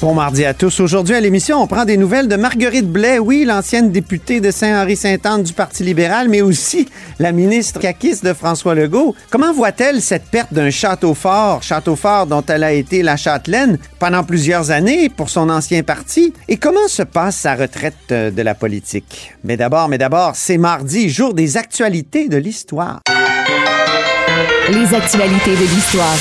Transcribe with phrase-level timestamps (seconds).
[0.00, 0.80] Bon mardi à tous.
[0.80, 5.42] Aujourd'hui à l'émission, on prend des nouvelles de Marguerite Blais, oui, l'ancienne députée de Saint-Henri-Sainte-Anne
[5.42, 6.88] du Parti libéral, mais aussi
[7.18, 9.14] la ministre caquiste de François Legault.
[9.28, 13.76] Comment voit-elle cette perte d'un château fort, château fort dont elle a été la châtelaine
[13.98, 16.32] pendant plusieurs années pour son ancien parti?
[16.48, 19.34] Et comment se passe sa retraite euh, de la politique?
[19.44, 23.00] Mais d'abord, mais d'abord, c'est mardi, jour des actualités de l'histoire.
[24.70, 26.16] Les actualités de l'histoire.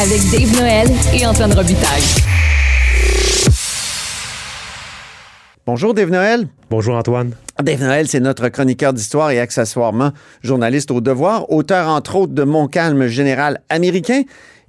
[0.00, 2.27] Avec Dave Noël et Antoine Robitaille.
[5.68, 6.48] Bonjour Dave Noël.
[6.70, 7.32] Bonjour Antoine.
[7.62, 12.42] Dave Noël, c'est notre chroniqueur d'histoire et accessoirement journaliste au devoir, auteur entre autres de
[12.42, 14.22] Mon calme général américain.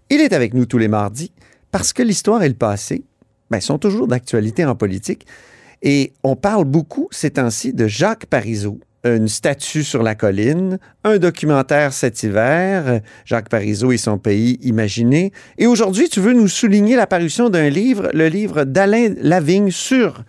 [0.10, 1.32] Il est avec nous tous les mardis
[1.72, 3.06] parce que l'histoire et le passé
[3.50, 5.26] ben, sont toujours d'actualité en politique.
[5.84, 11.18] Et on parle beaucoup ces temps-ci de Jacques Parizeau, une statue sur la colline, un
[11.18, 15.32] documentaire cet hiver, Jacques Parizeau et son pays imaginé.
[15.58, 20.26] Et aujourd'hui, tu veux nous souligner l'apparition d'un livre, le livre d'Alain Lavigne sur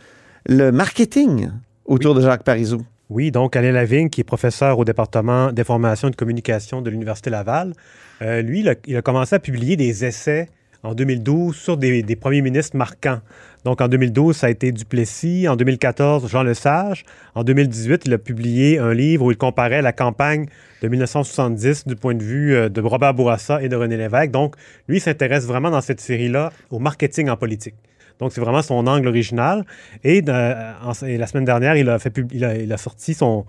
[0.51, 1.49] le marketing
[1.85, 2.83] autour de Jacques Parizeau.
[3.09, 7.31] Oui, donc Alain Lavigne, qui est professeur au département d'information et de communication de l'Université
[7.31, 7.73] Laval,
[8.21, 10.49] euh, lui, il a, il a, commencé à publier des essais
[10.83, 13.21] en 2012 sur des, des, premiers ministres marquants.
[13.65, 15.47] Donc en 2012, ça a été Duplessis.
[15.47, 17.05] En 2014, Jean Lesage.
[17.37, 20.47] En 2018, il a publié un livre où il comparait la campagne
[20.83, 24.33] de 1970 du point de vue euh, de Robert Bourassa et de René Lévesque.
[24.33, 24.57] Donc,
[24.89, 27.77] lui, s'intéresse vraiment dans cette série-là au marketing en politique.
[28.21, 29.65] Donc, c'est vraiment son angle original.
[30.05, 33.47] Et, euh, la semaine dernière, il a, sorti son,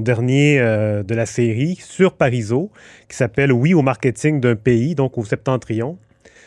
[0.00, 2.70] dernier euh, de la série sur Parizeau,
[3.08, 5.98] qui s'appelle Oui au marketing d'un pays, donc au septentrion.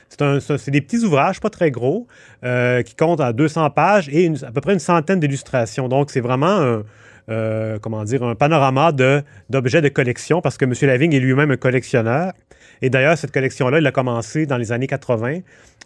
[0.10, 2.08] C'est des petits ouvrages, pas très gros,
[2.44, 5.90] euh, qui comptent à 200 pages et à peu près une centaine d'illustrations.
[5.90, 6.84] Donc, c'est vraiment
[7.28, 10.74] un, comment dire, un panorama d'objets de, de, collection parce que M.
[10.84, 12.32] Lavigne est lui-même un collectionneur.
[12.82, 15.40] Et d'ailleurs, cette collection-là, il a commencé dans les années 80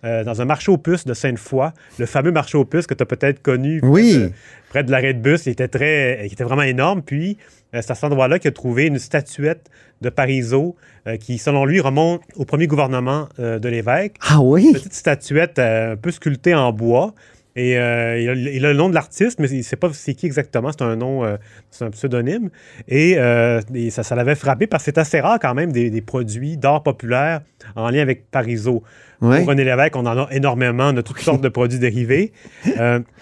[0.03, 3.03] euh, dans un marché aux puces de Sainte-Foy, le fameux marché aux puces que tu
[3.03, 4.11] as peut-être connu oui.
[4.11, 4.33] près, de,
[4.69, 5.45] près de l'arrêt de bus.
[5.45, 7.01] Il était, très, il était vraiment énorme.
[7.01, 7.37] Puis,
[7.75, 9.69] euh, c'est à cet endroit-là qu'il a trouvé une statuette
[10.01, 10.75] de Parizeau
[11.07, 14.15] euh, qui, selon lui, remonte au premier gouvernement euh, de l'évêque.
[14.27, 14.67] Ah oui?
[14.67, 17.13] Une petite statuette un peu sculptée en bois.
[17.55, 19.89] Et euh, il, a, il, a, le nom de l'artiste, mais il ne sait pas
[19.91, 20.71] c'est qui exactement.
[20.71, 21.37] C'est un nom, euh,
[21.71, 22.49] c'est un pseudonyme.
[22.87, 25.89] Et, euh, et ça, ça l'avait frappé parce que c'est assez rare quand même des,
[25.89, 27.41] des produits d'art populaire
[27.75, 28.83] en lien avec Parizeau.
[29.21, 29.39] Oui.
[29.39, 32.31] Pour René Lévesque, on en a énormément de toutes sortes de produits dérivés.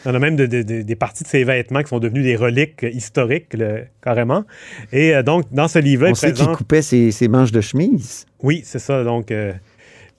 [0.05, 2.35] On a même de, de, de, des parties de ses vêtements qui sont devenus des
[2.35, 4.43] reliques historiques, le, carrément.
[4.93, 6.49] Et donc, dans ce livre-là, on sait présente...
[6.49, 8.27] qu'il coupait ses, ses, manches de chemise.
[8.43, 9.03] Oui, c'est ça.
[9.03, 9.33] Donc,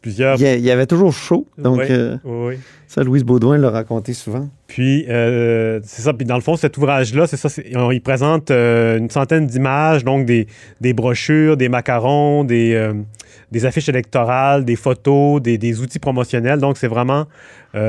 [0.00, 0.40] plusieurs...
[0.40, 1.46] Il y avait toujours chaud.
[1.58, 2.54] Donc, oui, euh, oui.
[2.86, 4.48] ça, Louise Baudouin l'a raconté souvent.
[4.66, 6.12] Puis, euh, c'est ça.
[6.12, 7.48] Puis, dans le fond, cet ouvrage-là, c'est ça.
[7.92, 10.46] il présente euh, une centaine d'images, donc des,
[10.80, 12.92] des, brochures, des macarons, des,
[13.50, 16.60] des affiches électorales, des photos, des, des outils promotionnels.
[16.60, 17.26] Donc, c'est vraiment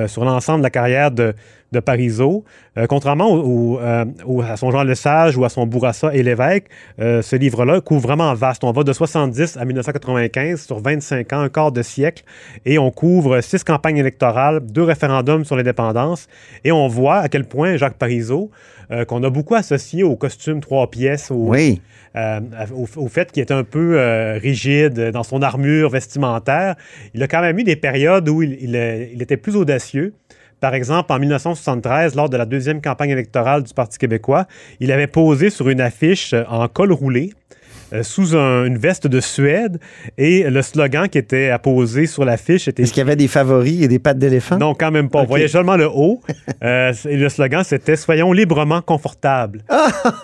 [0.07, 1.33] sur l'ensemble de la carrière de,
[1.71, 2.43] de Parizeau.
[2.77, 3.79] Euh, contrairement au, au,
[4.25, 6.65] au, à son Jean Lesage ou à son Bourassa et l'évêque,
[6.99, 8.63] euh, ce livre-là couvre vraiment vaste.
[8.63, 12.23] On va de 70 à 1995 sur 25 ans, un quart de siècle,
[12.65, 16.27] et on couvre six campagnes électorales, deux référendums sur l'indépendance,
[16.63, 18.51] et on voit à quel point Jacques Parizeau,
[18.91, 21.79] euh, qu'on a beaucoup associé au costume trois pièces, au, oui.
[22.15, 22.39] euh,
[22.73, 26.75] au, au, fait qu'il était un peu euh, rigide dans son armure vestimentaire,
[27.13, 30.15] il a quand même eu des périodes où il, il, il était plus audacieux.
[30.59, 34.45] Par exemple, en 1973, lors de la deuxième campagne électorale du Parti québécois,
[34.79, 37.58] il avait posé sur une affiche en col roulé euh,
[38.01, 39.79] sous un, une veste de Suède
[40.17, 42.83] et le slogan qui était apposé sur l'affiche était...
[42.83, 44.57] Est-ce qu'il y avait des favoris et des pattes d'éléphant?
[44.57, 45.19] Non, quand même pas.
[45.19, 45.25] Okay.
[45.25, 46.21] On voyait seulement le haut.
[46.63, 49.63] euh, et le slogan, c'était «Soyons librement confortables».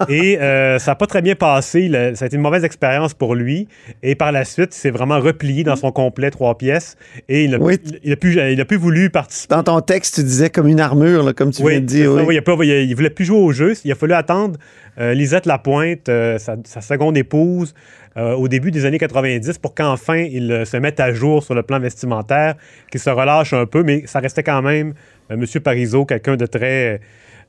[0.10, 1.94] et euh, ça n'a pas très bien passé.
[1.94, 3.68] A, ça a été une mauvaise expérience pour lui.
[4.04, 6.98] Et par la suite, il s'est vraiment replié dans son complet trois pièces
[7.30, 7.78] et il n'a oui.
[8.04, 9.56] il, a plus, il a plus voulu participer.
[9.56, 12.16] Dans ton texte, tu disais comme une armure, là, comme tu oui, viens de dire.
[12.16, 12.36] Ça, oui.
[12.36, 13.74] il, ne voulait plus jouer au jeu.
[13.84, 14.58] Il a fallu attendre
[15.00, 17.74] euh, Lisette Lapointe, euh, sa, sa, seconde épouse,
[18.18, 21.64] euh, au début des années 90 pour qu'enfin il se mette à jour sur le
[21.64, 22.56] plan vestimentaire,
[22.90, 24.94] qu'il se relâche un peu, mais ça restait quand même
[25.32, 25.62] euh, M.
[25.62, 27.02] Parizeau, quelqu'un de très...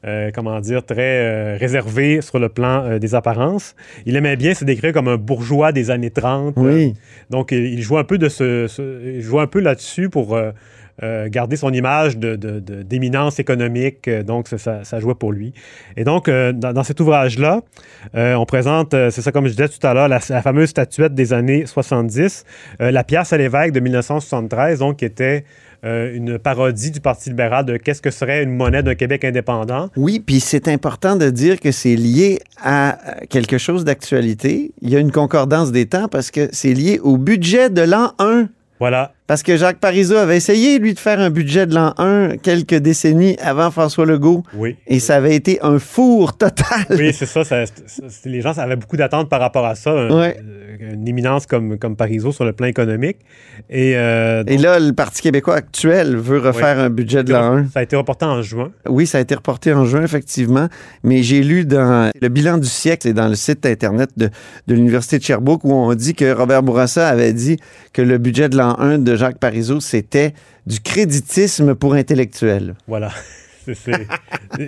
[0.06, 3.75] Euh, comment dire, très euh, réservé sur le plan euh, des apparences.
[4.04, 6.54] Il aimait bien se décrire comme un bourgeois des années 30.
[6.58, 6.94] Oui.
[7.31, 10.38] donc, il, il jouait un peu de ce, ce il jouait un peu là-dessus pour
[11.02, 14.08] euh, garder son image de, de- de- d'éminence économique.
[14.08, 15.52] euh, donc, ça- ça, jouait pour lui.
[15.96, 17.60] Et donc, euh, dans, dans cet ouvrage-là,
[18.14, 21.32] on présente, c'est ça comme je disais tout à l'heure, la, la fameuse statuette des
[21.32, 22.44] années 70,
[22.81, 25.44] euh, la pièce à l'évêque de 1973, donc qui était
[25.84, 29.90] euh, une parodie du Parti libéral de qu'est-ce que serait une monnaie d'un Québec indépendant.
[29.96, 34.72] Oui, puis c'est important de dire que c'est lié à quelque chose d'actualité.
[34.81, 38.12] Il y a une concordance des temps parce que c'est lié au budget de l'an
[38.19, 38.49] 1.
[38.81, 39.12] Voilà.
[39.26, 42.76] Parce que Jacques Parizeau avait essayé, lui, de faire un budget de l'an 1 quelques
[42.76, 44.44] décennies avant François Legault.
[44.55, 44.76] Oui.
[44.87, 46.87] Et ça avait été un four total.
[46.90, 47.43] Oui, c'est ça,
[48.25, 49.90] Les gens avaient beaucoup d'attentes par rapport à ça.
[49.90, 50.37] un- Ouais.
[50.40, 53.17] euh, Une éminence comme, comme Parizeau sur le plan économique.
[53.70, 57.64] Et, euh, Et là, le Parti québécois actuel veut refaire un budget de l'an 1.
[57.73, 58.70] ça a été reporté en juin.
[58.88, 60.69] Oui, ça a été reporté en juin, effectivement.
[61.02, 64.28] Mais j'ai lu dans le bilan du siècle, c'est dans le site Internet de,
[64.67, 67.56] de l'Université de Sherbrooke, où on dit que Robert Bourassa avait dit
[67.94, 70.34] que le budget de l'an 1 de Jacques Parizeau, c'était
[70.66, 72.74] du créditisme pour intellectuels.
[72.86, 73.10] Voilà.
[73.74, 74.06] C'est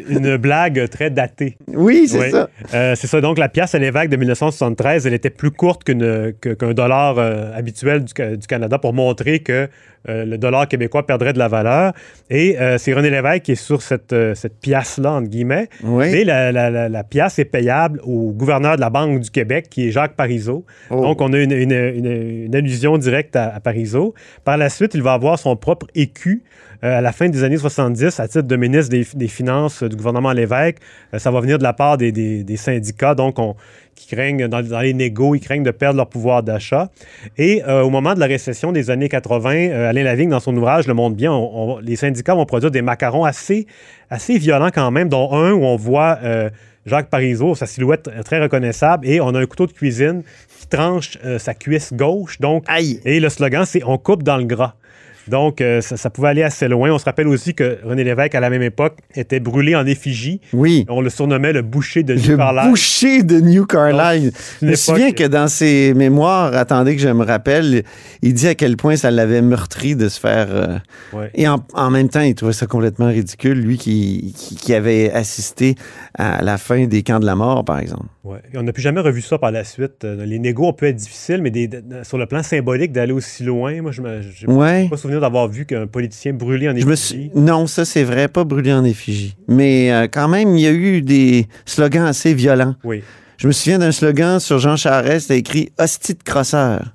[0.09, 1.57] une blague très datée.
[1.69, 2.31] Oui, c'est Oui.
[2.31, 2.49] ça.
[2.75, 3.21] Euh, c'est ça.
[3.21, 8.05] Donc, la pièce à l'évêque de 1973, elle était plus courte qu'un dollar euh, habituel
[8.05, 9.69] du, Ca- du Canada pour montrer que
[10.09, 11.93] euh, le dollar québécois perdrait de la valeur.
[12.31, 15.69] Et c'est René Lévesque qui est sur cette, cette pièce-là, entre guillemets.
[15.83, 16.11] Oui.
[16.11, 19.67] Mais la, la- la- la pièce est payable au gouverneur de la Banque du Québec,
[19.71, 20.65] qui est Jacques Parizeau.
[20.91, 21.01] Oh.
[21.03, 24.15] Donc, on a une, une- une- une allusion directe à, à Parizeau.
[24.45, 26.43] Par la suite, il va avoir son propre écu
[26.81, 30.33] à la fin des années 70 à titre de ministre des, des Finances du gouvernement
[30.33, 30.79] Lévesque.
[31.15, 33.55] Euh, ça va venir de la part des, des- des syndicats, donc on,
[33.95, 36.91] qui craignent, dans, dans les négos, ils craignent de perdre leur pouvoir d'achat.
[37.37, 40.57] Et euh, au moment de la récession des années 80, euh, Alain Lavigne, dans son
[40.57, 43.67] ouvrage, le montre bien, on- on- les syndicats vont produire des macarons assez,
[44.11, 46.49] assez violents quand même, dont un où on voit euh,
[46.87, 50.23] Jacques Parizeau, sa silhouette euh, très reconnaissable, et on a un couteau de cuisine
[50.61, 52.39] qui tranche euh, sa cuisse gauche.
[52.41, 53.01] Donc, Aïe!
[53.05, 54.75] et le slogan, c'est On coupe dans le gras.
[55.31, 56.91] Donc, euh, ça, ça pouvait aller assez loin.
[56.91, 60.41] On se rappelle aussi que René Lévesque, à la même époque, était brûlé en effigie.
[60.53, 60.85] Oui.
[60.89, 62.69] On le surnommait le boucher de Le Carlisle.
[62.71, 64.33] boucher de New Carlisle.
[64.63, 67.83] Je me souviens que dans ses mémoires, attendez que je me rappelle,
[68.23, 70.47] il dit à quel point ça l'avait meurtri de se faire.
[70.51, 70.79] euh,
[71.13, 71.31] Ouais.
[71.35, 75.11] Et en, en même temps, il trouvait ça complètement ridicule, lui qui, qui, qui avait
[75.13, 75.75] assisté
[76.15, 78.07] à la fin des camps de la mort, par exemple.
[78.25, 78.39] Ouais.
[78.53, 80.05] Et on n'a plus jamais revu ça par la suite.
[80.05, 81.71] Euh, Les négos, on peut être difficile, mais des-
[82.03, 84.87] sur le plan symbolique, d'aller aussi loin, moi, je n'ai Ouais.
[84.91, 87.31] pas souvenir d'avoir vu qu'un politicien brûlé en Je me effigie.
[87.31, 87.31] suis...
[87.35, 89.37] Non, ça c'est vrai, pas brûlé en effigie.
[89.49, 92.75] Mais euh, quand même, il y a eu des slogans assez violents.
[92.85, 93.03] Oui.
[93.37, 96.93] Je me souviens d'un slogan sur Jean Charest, c'était écrit Hostie de crosseur.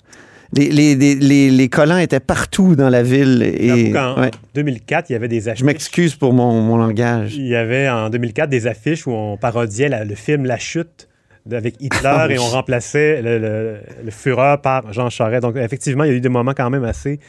[0.56, 3.42] Les, les, les, les, collants étaient partout dans la ville.
[3.42, 4.30] Et, ouais.
[4.54, 5.62] 2004, il y avait des affiches.
[5.62, 7.34] Je m'excuse pour mon, mon langage.
[7.36, 11.08] Il y avait en 2004 des affiches où on parodiait la- le film La Chute
[11.52, 15.42] avec Hitler et on remplaçait le, le, le Führer par Jean Charest.
[15.42, 17.20] Donc, effectivement, il y a eu des moments quand même assez,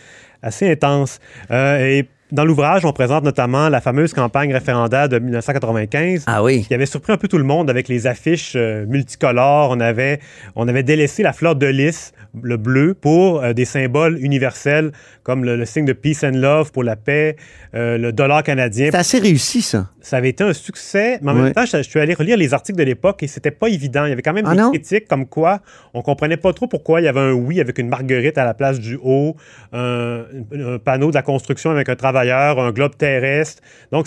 [0.44, 1.18] assez intenses.
[1.50, 6.64] Euh, et dans l'ouvrage, on présente notamment la fameuse campagne référendaire de 1995 Ah oui.
[6.66, 9.70] qui avait surpris un peu tout le monde avec les affiches euh, multicolores.
[9.70, 10.20] On avait,
[10.56, 12.12] on avait délaissé la fleur de lys,
[12.42, 14.90] le bleu, pour euh, des symboles universels
[15.22, 17.36] comme le, le signe de peace and love pour la paix,
[17.74, 18.88] euh, le dollar canadien.
[18.90, 19.88] C'est assez réussi, ça.
[20.00, 22.52] Ça avait été un succès, mais en même temps, je, je suis allé relire les
[22.52, 24.04] articles de l'époque et c'était pas évident.
[24.04, 24.70] Il y avait quand même Ah des non?
[24.70, 25.60] critiques comme quoi
[25.94, 28.52] on comprenait pas trop pourquoi il y avait un oui avec une marguerite à la
[28.54, 29.36] place du haut,
[29.72, 33.62] un, un panneau de la construction avec un travailleur, un globe terrestre.
[33.92, 34.06] Donc,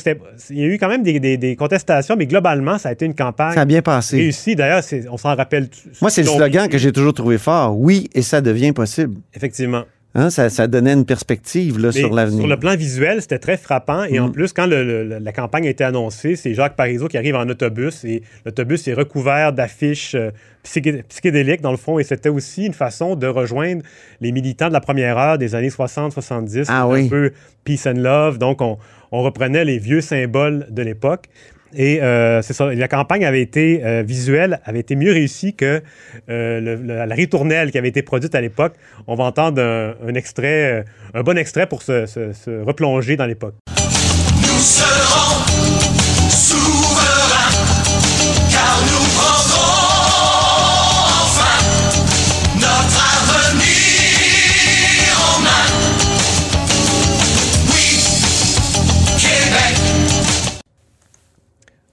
[0.49, 3.05] il y a eu quand même des, des- des contestations, mais globalement, ça a été
[3.05, 4.17] une campagne Ça a bien passé.
[4.17, 4.55] réussie.
[4.55, 4.81] D'ailleurs,
[5.11, 5.67] on s'en rappelle.
[6.01, 7.77] Moi, c'est le slogan que j'ai toujours trouvé fort.
[7.77, 9.15] Oui, et ça devient possible.
[9.33, 9.83] Effectivement.
[10.19, 12.39] Hein, ça, ça donnait une perspective là, sur l'avenir.
[12.39, 14.03] Sur le plan visuel, c'était très frappant.
[14.05, 14.31] Et en Mm.
[14.31, 17.47] plus, quand le- le- la campagne a été annoncée, c'est Jacques Parizeau qui arrive en
[17.47, 20.31] autobus et l'autobus est recouvert d'affiches euh,
[20.63, 21.99] psyché- psychédéliques, dans le fond.
[21.99, 23.83] Et c'était aussi une façon de rejoindre
[24.19, 26.65] les militants de la première heure des années 60-70.
[26.69, 27.07] Ah un oui.
[27.09, 27.31] peu
[27.63, 28.39] peace and love.
[28.39, 28.77] Donc, on,
[29.11, 31.25] on reprenait les vieux symboles de l'époque.
[31.75, 35.81] Et euh, c'est ça, la campagne avait été euh, visuelle, avait été mieux réussie que
[36.29, 38.73] euh, la ritournelle qui avait été produite à l'époque.
[39.07, 43.55] On va entendre un, extrait, un bon extrait pour se, se- replonger dans l'époque.
[43.69, 45.45] Nous serons
[46.29, 46.76] souverains,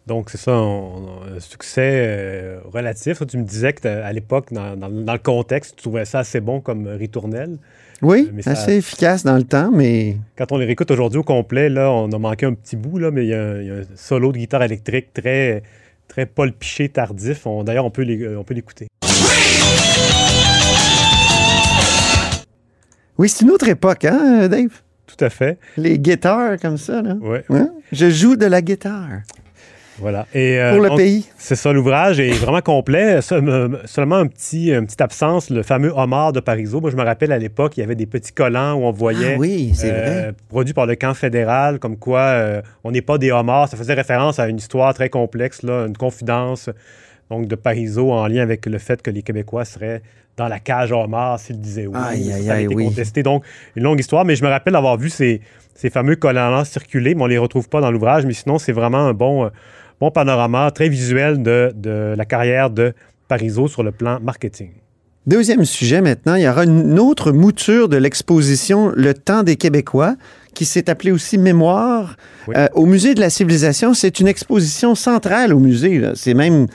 [0.06, 3.22] Donc, c'est ça, on- on- un succès euh, relatif.
[3.26, 6.18] Tu me disais que t'as- à l'époque, dans, dans- dans le contexte, tu trouvais ça
[6.18, 7.56] assez bon comme ritournelle.
[8.02, 11.22] Oui, mais ça- assez efficace dans le temps, mais Quand on les réécoute aujourd'hui au
[11.22, 13.66] complet, là, on a manqué un petit bout, là, mais il y, a un- il
[13.66, 15.62] y a un solo de guitare électrique très,
[16.06, 17.46] très Paul Piché tardif.
[17.64, 18.88] D'ailleurs, on peut les- euh, on peut l'écouter.
[23.16, 24.82] oui, c'est une autre époque, hein, Dave?
[25.06, 25.58] Tout à fait.
[25.76, 27.14] Les guitares comme ça, là.
[27.14, 27.44] Ouais.
[27.50, 27.70] Hein?
[27.92, 29.08] Je joue de la guitare
[29.98, 30.26] Voilà.
[30.34, 31.26] Et, euh, pour le on- pays.
[31.36, 33.20] C'est ça, l'ouvrage est vraiment complet.
[33.22, 36.80] Se- me- Seulement un petit, une petite absence, le fameux homard de Parisot.
[36.80, 39.34] Moi, je me rappelle à l'époque, il y avait des petits collants où on voyait.
[39.34, 40.32] Ah oui, c'est euh, vrai.
[40.48, 43.68] Produits par le camp fédéral, comme quoi euh, on n'est pas des homards.
[43.68, 46.70] Ça faisait référence à une histoire très complexe, là, une confidence
[47.30, 50.02] donc, de Parisot en lien avec le fait que les Québécois seraient
[50.36, 51.96] dans la cage à homards s'ils disaient oui.
[51.96, 52.84] Aïe, aïe, ça aïe, été oui.
[52.86, 53.22] contesté.
[53.22, 53.44] Donc,
[53.76, 55.40] une longue histoire, mais je me rappelle d'avoir vu ces,
[55.76, 58.26] ces fameux collants-là circuler, mais on les retrouve pas dans l'ouvrage.
[58.26, 59.48] Mais sinon, c'est vraiment un bon,
[60.00, 62.92] bon panorama très visuel de, de la carrière de
[63.28, 64.70] Parisot sur le plan marketing.
[65.26, 70.16] Deuxième sujet maintenant, il y aura une autre mouture de l'exposition Le temps des Québécois,
[70.52, 72.16] qui s'est appelée aussi Mémoire.
[72.46, 72.54] Oui.
[72.58, 76.02] Euh, au Musée de la Civilisation, c'est une exposition centrale au musée.
[76.14, 76.66] C'est même,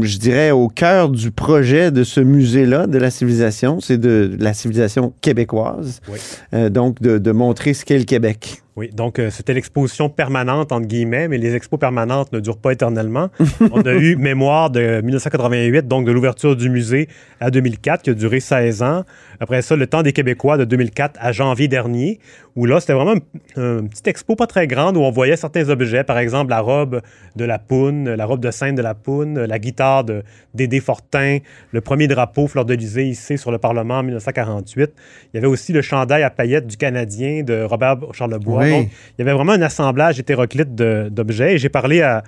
[0.00, 3.80] je dirais, au cœur du projet de ce musée-là, de la civilisation.
[3.80, 6.00] C'est de la civilisation québécoise.
[6.10, 6.18] Oui.
[6.54, 8.62] Euh, donc, de, de montrer ce qu'est le Québec.
[8.76, 12.72] Oui, donc euh, c'était l'exposition permanente, entre guillemets, mais les expos permanentes ne durent pas
[12.72, 13.28] éternellement.
[13.72, 18.14] On a eu Mémoire de 1988, donc de l'ouverture du musée à 2004, qui a
[18.14, 19.04] duré 16 ans.
[19.38, 22.18] Après ça, Le Temps des Québécois de 2004 à janvier dernier,
[22.56, 23.14] où là, c'était vraiment
[23.56, 26.60] un, un petit expo pas très grande où on voyait certains objets, par exemple la
[26.60, 27.00] robe
[27.36, 31.38] de la Poune, la robe de scène de la Poune, la guitare de Dédé Fortin,
[31.70, 34.92] le premier drapeau Fleur de Lysée hissé sur le Parlement en 1948.
[35.32, 38.62] Il y avait aussi le chandail à paillettes du Canadien de Robert Charlebois.
[38.62, 38.63] Oui.
[38.70, 41.54] Donc, il y avait vraiment un assemblage hétéroclite d'objets.
[41.54, 42.22] Et j'ai parlé à-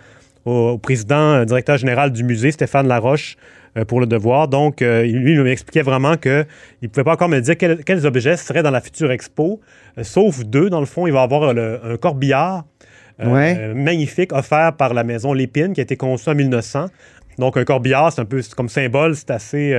[0.44, 3.36] au, au président, euh, directeur général du musée, Stéphane Laroche,
[3.76, 4.46] euh, pour le devoir.
[4.48, 6.46] Donc, euh, lui, il m'expliquait vraiment qu'il
[6.82, 9.60] ne pouvait pas encore me dire quels, quels objets seraient dans la future expo,
[9.98, 10.70] euh, sauf deux.
[10.70, 12.64] Dans le fond, il va y avoir le- un corbillard
[13.24, 13.72] Ouais.
[13.74, 16.86] magnifique offert par la maison Lépine qui a été conçu en 1900.
[17.38, 19.74] Donc, un corbillard, c'est un peu comme symbole, c'est assez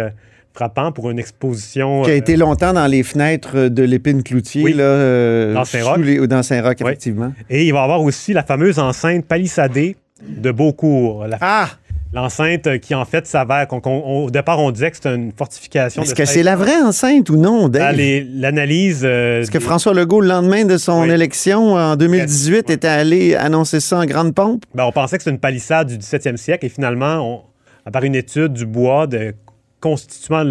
[0.58, 2.02] frappant pour une exposition.
[2.02, 4.74] Qui a euh, été longtemps dans les fenêtres de l'épine Cloutier, Oui.
[4.74, 6.00] là, euh, Dans Saint-Roch.
[6.28, 6.88] dans Saint-Roch, Oui.
[6.88, 7.32] effectivement.
[7.50, 9.96] Et il va y avoir aussi la fameuse enceinte palissadée
[10.28, 11.28] de Beaucourt.
[11.28, 11.70] La- Ah!
[12.14, 13.68] L'enceinte qui, en fait, s'avère.
[13.68, 16.02] qu'on- au départ, on disait que c'était une fortification.
[16.02, 17.96] Est-ce que c'est la vraie enceinte ou non, Dave?
[18.34, 19.02] L'analyse.
[19.04, 21.10] euh, Est-ce que François Legault, le lendemain de son Oui.
[21.12, 22.76] élection en 2018, Ouais.
[22.76, 24.64] était allé annoncer ça en grande pompe?
[24.74, 27.42] ben, on pensait que c'était une palissade du 17e siècle et finalement, on,
[27.86, 29.36] à part une étude du bois de
[29.80, 30.44] constituant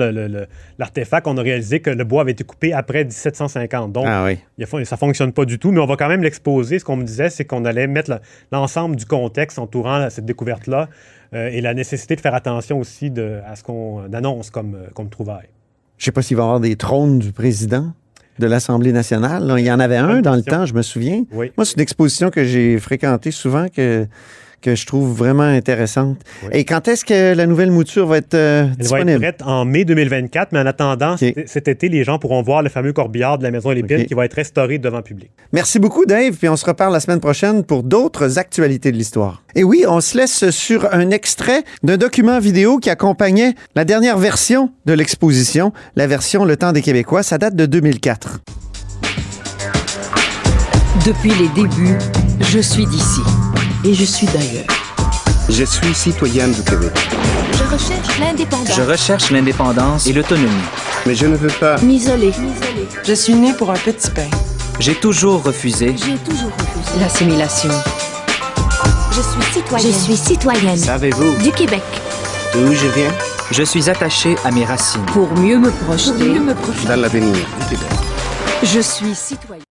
[0.78, 3.92] l'artefact, on a réalisé que le bois avait été coupé après 1750.
[3.92, 4.38] Donc, Ah oui.
[4.58, 6.78] il y a- ça fonctionne pas du tout, mais on va quand même l'exposer.
[6.78, 8.18] Ce qu'on me disait, c'est qu'on allait mettre le-
[8.52, 10.88] l'ensemble du contexte entourant cette découverte-là
[11.34, 14.86] euh, et la nécessité de faire attention aussi de, à ce qu'on annonce comme, euh,
[14.94, 15.48] comme trouvaille.
[15.98, 17.92] Je sais pas s'il va y avoir des trônes du président
[18.38, 19.44] de l'Assemblée nationale.
[19.44, 19.58] là.
[19.58, 21.24] Il y en avait un dans le temps, je me souviens.
[21.32, 21.50] Oui.
[21.56, 24.06] Moi, c'est une exposition que j'ai fréquentée souvent, que,
[24.62, 26.18] que je trouve vraiment intéressante.
[26.42, 26.48] Oui.
[26.52, 29.64] Et quand est-ce que la nouvelle mouture va être euh, Elle va être prête en
[29.64, 33.42] mai 2024, mais en attendant, cet- été, les gens pourront voir le fameux corbillard de
[33.44, 34.06] la Maison Lépine OK.
[34.06, 35.30] qui va être restauré devant le public.
[35.52, 36.34] Merci beaucoup, Dave.
[36.36, 39.42] Puis on se reparle la semaine prochaine pour d'autres actualités de l'histoire.
[39.54, 44.18] Et oui, on se laisse sur un extrait d'un document vidéo qui accompagnait la dernière
[44.18, 47.22] version de l'exposition, la version Le Temps des Québécois.
[47.22, 48.40] Ça date de 2004.
[51.04, 51.96] Depuis les débuts,
[52.40, 53.20] je suis d'ici.
[53.84, 54.64] Et je suis d'ailleurs.
[55.48, 56.92] Je suis citoyenne du Québec,
[57.52, 58.74] Je recherche l'indépendance.
[58.76, 60.50] Je recherche l'indépendance et l'autonomie.
[61.06, 61.78] mais je ne veux pas.
[61.78, 62.32] M'isoler.
[63.04, 64.28] Je suis née pour un petit pain.
[64.80, 65.94] J'ai toujours refusé.
[65.96, 67.00] J'ai toujours refusé.
[67.00, 67.70] L'assimilation.
[69.12, 69.92] Je suis citoyenne.
[69.92, 70.76] Je suis citoyenne.
[70.76, 71.82] Savez-vous Du Québec.
[72.52, 73.12] d'où je viens?
[73.52, 75.04] Je suis attaché à mes racines.
[75.06, 76.88] Pour mieux me Pour projeter, mieux me projeter.
[76.88, 77.88] Dans l'avenir du Québec.
[78.64, 79.62] je suis citoyenne.